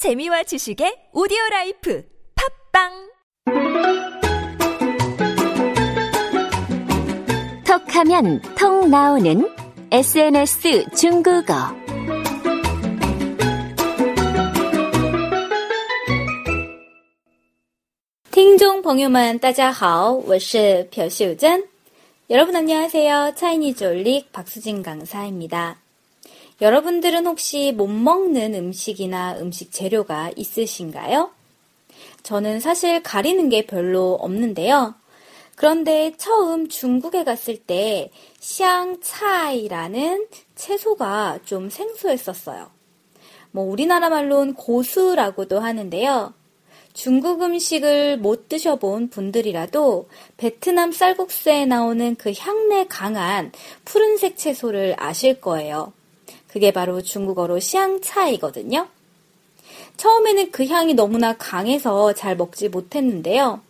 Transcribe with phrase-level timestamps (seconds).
[0.00, 2.03] 재미와 지식의 오디오 라이프
[2.73, 3.11] 팝빵
[7.63, 9.47] 톡하면 통 나오는
[9.91, 11.53] SNS 중국어.
[18.31, 21.67] 听众朋友们，大家好，我是朴秀珍。
[22.31, 23.33] 여러분 안녕하세요.
[23.35, 25.77] 차이니즈 올릭 박수진 강사입니다.
[26.61, 31.31] 여러분들은 혹시 못 먹는 음식이나 음식 재료가 있으신가요?
[32.21, 34.93] 저는 사실 가리는 게 별로 없는데요.
[35.55, 42.69] 그런데 처음 중국에 갔을 때 샹차이라는 채소가 좀 생소했었어요.
[43.49, 46.33] 뭐 우리나라 말로는 고수라고도 하는데요.
[46.93, 53.51] 중국 음식을 못 드셔본 분들이라도 베트남 쌀국수에 나오는 그 향내 강한
[53.83, 55.93] 푸른색 채소를 아실 거예요.
[56.51, 58.87] 그게 바로 중국어로 샹차이거든요.
[59.97, 63.61] 처음에는 그 향이 너무나 강해서 잘 먹지 못했는데요.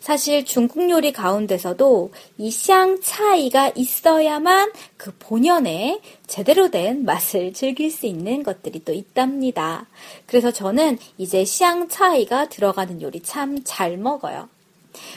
[0.00, 8.42] 사실 중국 요리 가운데서도 이 샹차이가 있어야만 그 본연의 제대로 된 맛을 즐길 수 있는
[8.42, 9.86] 것들이 또 있답니다.
[10.26, 14.48] 그래서 저는 이제 샹차이가 들어가는 요리 참 잘 먹어요.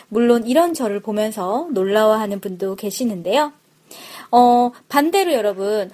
[0.10, 3.54] 물론 이런 저를 보면서 놀라워하는 분도 계시는데요.
[4.32, 5.92] 어, 반대로 여러분,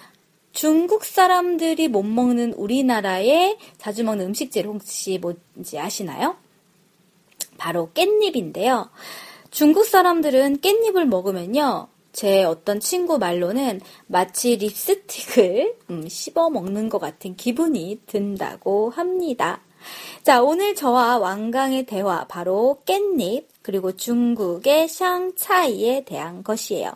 [0.58, 6.36] 중국 사람들이 못 먹는 우리나라의 자주 먹는 음식재료 혹시 뭔지 아시나요?
[7.60, 8.90] 바로 깻잎인데요.
[9.52, 11.90] 중국 사람들은 깻잎을 먹으면요.
[12.12, 19.62] 제 어떤 친구 말로는 마치 립스틱을 음, 씹어 먹는 것 같은 기분이 든다고 합니다.
[20.24, 26.94] 자, 오늘 저와 왕강의 대화 바로 깻잎 그리고 중국의 샹차이에 대한 것이에요.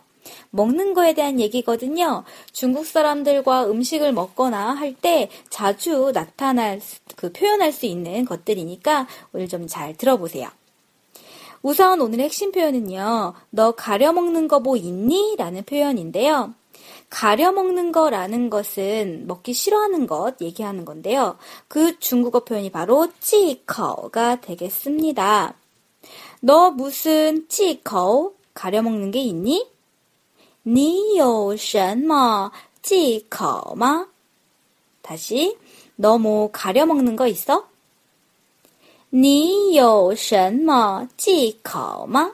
[0.51, 2.23] 먹는 거에 대한 얘기거든요.
[2.51, 6.81] 중국 사람들과 음식을 먹거나 할 때 자주 나타날
[7.15, 10.49] 그 표현할 수 있는 것들이니까 오늘 좀 잘 들어보세요.
[11.63, 13.33] 우선 오늘의 핵심 표현은요.
[13.51, 15.35] 너 가려 먹는 거 뭐 있니?
[15.37, 16.53] 라는 표현인데요.
[17.09, 21.37] 가려 먹는 거라는 것은 먹기 싫어하는 것 얘기하는 건데요.
[21.67, 25.53] 그 중국어 표현이 바로 찌커가 되겠습니다.
[26.41, 29.67] 너 무슨 찌커 가려 먹는 게 있니?
[30.62, 32.50] 你有什么
[32.82, 34.08] 忌口吗?
[35.02, 35.56] 다시,
[35.96, 37.68] 너 뭐 가려 먹는 거 있어?
[39.10, 42.32] 你有什么忌口吗?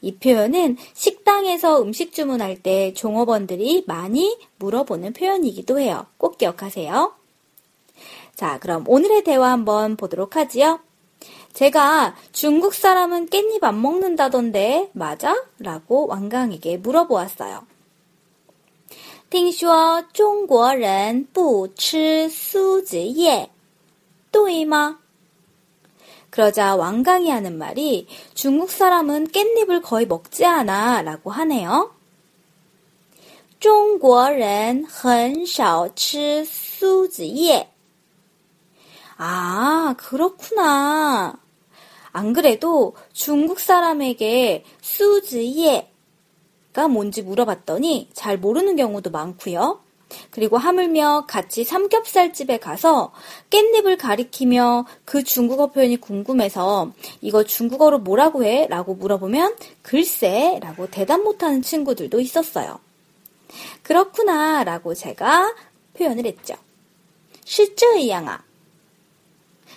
[0.00, 6.06] 이 표현은 식당에서 음식 주문할 때 종업원들이 많이 물어보는 표현이기도 해요.
[6.16, 7.12] 꼭 기억하세요.
[8.34, 10.80] 자, 그럼 오늘의 대화 한번 보도록 하지요.
[11.52, 15.34] 제가 중국 사람은 깻잎 안 먹는다던데 맞아?
[15.58, 17.66] 라고 왕강에게 물어보았어요.
[19.30, 23.50] 听说中国人不吃苏子叶,
[24.32, 25.00] 对吗?
[26.30, 31.92] 그러자 왕강이 하는 말이 중국 사람은 깻잎을 거의 먹지 않아 라고 하네요.
[33.60, 37.68] 中国人很少吃苏子叶.
[39.16, 41.38] 아, 그렇구나.
[42.13, 45.87] 안 그래도 중국 사람에게 수지예가
[46.89, 49.81] 뭔지 물어봤더니 잘 모르는 경우도 많고요.
[50.29, 53.11] 그리고 하물며 같이 삼겹살집에 가서
[53.49, 56.91] 깻잎을 가리키며 그 중국어 표현이 궁금해서
[57.21, 58.67] 이거 중국어로 뭐라고 해?
[58.67, 62.79] 라고 물어보면 글쎄 라고 대답 못하는 친구들도 있었어요.
[63.81, 65.55] 그렇구나 라고 제가
[65.97, 66.53] 표현을 했죠.
[67.43, 68.43] 실제 이양아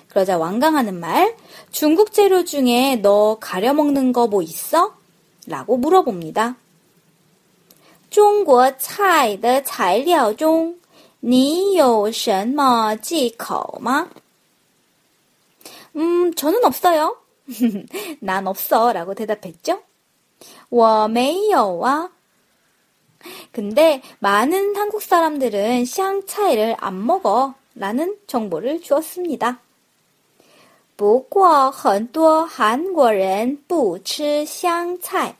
[0.09, 1.35] 그러자 왕강하는 말,
[1.71, 4.95] 중국 재료 중에 너 가려 먹는 거 뭐 있어?
[5.47, 6.55] 라고 물어봅니다.
[8.09, 10.75] 中国菜的材料中
[11.21, 14.09] 你有什么忌口吗?
[15.95, 17.17] 음, 저는 없어요.
[18.19, 18.91] 난 없어.
[18.93, 19.81] 라고 대답했죠.
[20.69, 22.09] 我没有啊.
[23.51, 27.53] 근데 많은 한국 사람들은 샹차이를 안 먹어.
[27.75, 29.59] 라는 정보를 주었습니다.
[30.95, 35.35] 不过很多韩国人不吃香菜.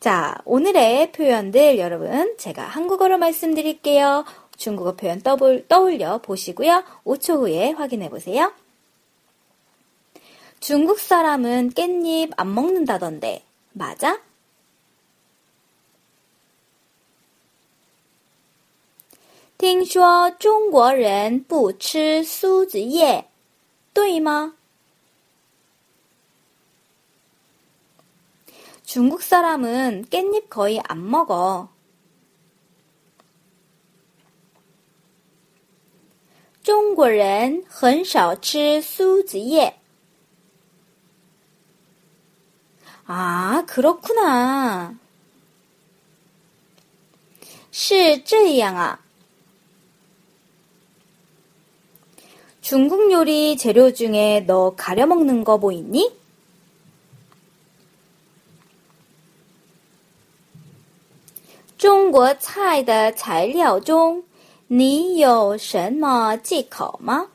[0.00, 4.24] 자, 오늘의 표현들 여러분 제가 한국어로 말씀드릴게요.
[4.56, 6.84] 중국어 표현 떠볼, 떠올려 보시고요.
[7.04, 8.52] 5초 후에 확인해 보세요.
[10.60, 13.42] 중국 사람은 깻잎 안 먹는다던데,
[13.72, 14.20] 맞아?
[19.58, 23.24] 听说中国人不吃苏子叶
[23.92, 24.54] 对吗
[28.84, 31.68] 중국 사람은 깻잎 거의 안 먹어.
[36.62, 39.78] 中国人很少吃苏子叶.
[43.06, 44.98] 아, 그렇구나.
[47.72, 49.00] 是这样啊.
[52.70, 56.12] 중국 요리 재료 중에 너 가려 먹는 거 뭐 있니?
[61.78, 64.24] 中国菜的材料中，
[64.66, 67.28] 你有什么忌口吗？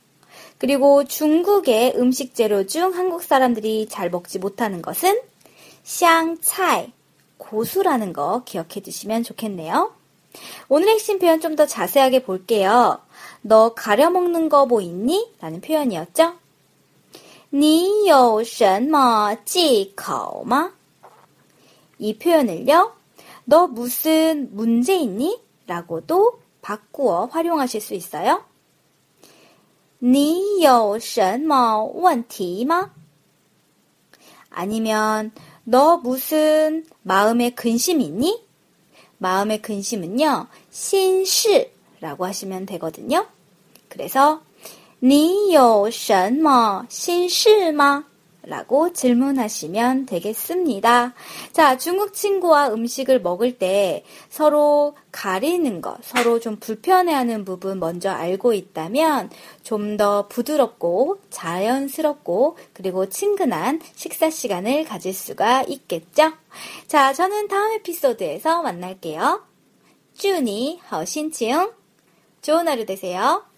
[0.57, 5.19] 그리고 중국의 음식 재료 중 한국 사람들이 잘 먹지 못하는 것은
[5.83, 6.91] 샹차이,
[7.37, 9.93] 고수라는 거 기억해 두시면 좋겠네요.
[10.69, 12.99] 오늘 핵심 표현 좀 더 자세하게 볼게요.
[13.41, 15.33] 너 가려 먹는 거 뭐 있니?
[15.41, 16.35] 라는 표현이었죠.
[17.53, 20.73] 你有什么忌口吗?
[21.99, 22.93] 이 표현을요.
[23.45, 25.39] 너 무슨 문제 있니?
[25.67, 28.43] 라고도 바꾸어 활용하실 수 있어요.
[29.99, 32.91] 你有什么问题吗?
[34.49, 35.31] 아니면
[35.63, 38.43] 너 무슨 마음에 근심 있니?
[39.17, 43.25] 마음의 근심은요, 신시라고 하시면 되거든요.
[43.87, 44.41] 그래서
[44.99, 48.05] 你有什么心事吗?
[48.48, 51.12] 라고 질문하시면 되겠습니다.
[51.52, 58.54] 자, 중국 친구와 음식을 먹을 때 서로 가리는 것, 서로 좀 불편해하는 부분 먼저 알고
[58.54, 59.30] 있다면
[59.62, 66.32] 좀 더 부드럽고 자연스럽고 그리고 친근한 식사 시간을 가질 수가 있겠죠?
[66.86, 69.44] 자, 저는 다음 에피소드에서 만날게요.
[70.14, 71.72] 쭈니, 허신칭.
[72.40, 73.48] 좋은 하루 되세요.